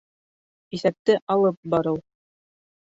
Иҫәпте 0.79 1.19
алып 1.37 1.63
барыу 1.77 2.05